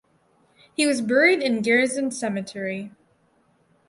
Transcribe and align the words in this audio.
He 0.73 0.87
was 0.87 0.99
buried 0.99 1.43
in 1.43 1.61
Garrison 1.61 2.09
Cemetery. 2.09 2.89